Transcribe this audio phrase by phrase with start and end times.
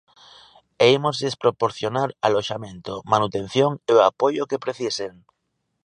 [0.85, 5.13] E ímoslles proporcionar aloxamento, manutención e o apoio que precisen.